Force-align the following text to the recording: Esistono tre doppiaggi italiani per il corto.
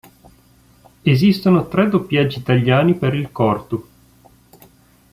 Esistono 1.03 1.67
tre 1.67 1.87
doppiaggi 1.87 2.39
italiani 2.39 2.95
per 2.95 3.13
il 3.13 3.31
corto. 3.31 3.87